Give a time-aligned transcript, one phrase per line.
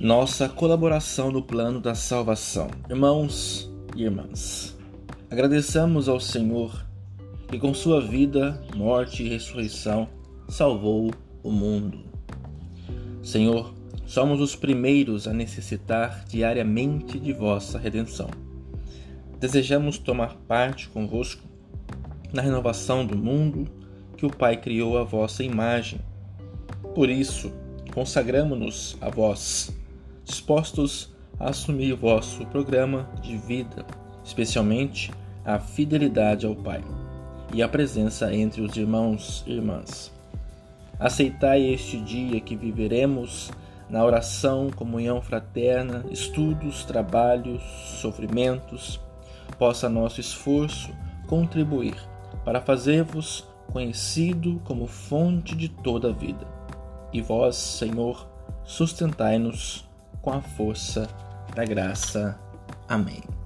[0.00, 2.68] nossa colaboração no plano da salvação.
[2.88, 4.74] Irmãos e irmãs,
[5.30, 6.86] agradeçamos ao Senhor
[7.46, 10.08] que com sua vida, morte e ressurreição
[10.48, 11.10] salvou
[11.42, 11.98] o mundo.
[13.22, 13.74] Senhor,
[14.06, 18.30] somos os primeiros a necessitar diariamente de vossa redenção.
[19.38, 21.46] Desejamos tomar parte convosco
[22.32, 23.70] na renovação do mundo
[24.16, 26.00] que o Pai criou à vossa imagem.
[26.94, 27.52] Por isso,
[27.92, 29.78] consagramos-nos a vós,
[30.30, 33.84] dispostos a assumir vosso programa de vida,
[34.24, 35.10] especialmente
[35.44, 36.84] a fidelidade ao Pai
[37.52, 40.12] e a presença entre os irmãos e irmãs.
[41.00, 43.50] Aceitai este dia que viveremos
[43.88, 47.60] na oração, comunhão fraterna, estudos, trabalhos,
[48.00, 49.00] sofrimentos,
[49.58, 50.90] possa nosso esforço
[51.26, 51.96] contribuir
[52.44, 56.46] para fazer-vos conhecido como fonte de toda a vida.
[57.12, 58.28] E vós, Senhor,
[58.62, 59.89] sustentai-nos
[60.22, 61.08] com a força
[61.54, 62.38] da graça.
[62.88, 63.39] Amém.